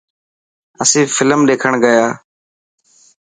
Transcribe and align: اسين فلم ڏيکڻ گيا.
اسين 0.83 1.05
فلم 1.15 1.39
ڏيکڻ 1.47 1.71
گيا. 1.83 2.05